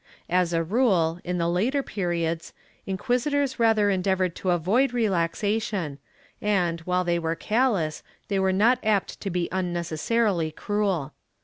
[0.31, 2.53] As a rule, in the later periods,
[2.87, 5.99] inquisitors rather endeavored to avoid relaxation
[6.41, 11.13] and, while they were callous, they were not apt to be unnecessarily cruel.